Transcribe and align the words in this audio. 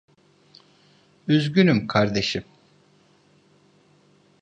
Üzgünüm 1.27 1.87
kardeşim. 1.87 2.43